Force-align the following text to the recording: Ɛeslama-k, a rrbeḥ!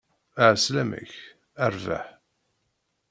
Ɛeslama-k, 0.51 1.11
a 1.63 1.65
rrbeḥ! 1.73 2.05